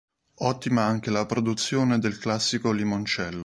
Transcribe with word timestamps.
Ottima 0.39 0.81
anche 0.85 1.11
la 1.11 1.27
produzione 1.27 1.99
del 1.99 2.17
classico 2.17 2.71
limoncello. 2.71 3.37